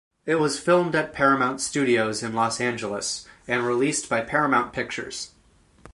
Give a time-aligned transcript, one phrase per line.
[0.25, 5.29] It was filmed at Paramount Studios in Los Angeles and released by Paramount Pictures.